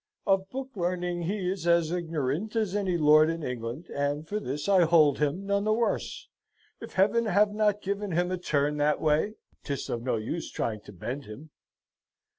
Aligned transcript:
Of 0.25 0.49
book 0.49 0.69
learning 0.75 1.21
he 1.27 1.47
is 1.47 1.67
as 1.67 1.91
ignorant 1.91 2.55
as 2.55 2.75
any 2.75 2.97
lord 2.97 3.29
in 3.29 3.43
England, 3.43 3.85
and 3.95 4.27
for 4.27 4.39
this 4.39 4.67
I 4.67 4.83
hold 4.85 5.19
him 5.19 5.45
none 5.45 5.63
the 5.63 5.73
worse. 5.73 6.27
If 6.79 6.93
Heaven 6.93 7.27
have 7.27 7.51
not 7.51 7.83
given 7.83 8.11
him 8.13 8.31
a 8.31 8.37
turn 8.39 8.77
that 8.77 8.99
way, 8.99 9.35
'tis 9.63 9.89
of 9.91 10.01
no 10.01 10.15
use 10.15 10.49
trying 10.51 10.81
to 10.85 10.91
bend 10.91 11.25
him. 11.25 11.51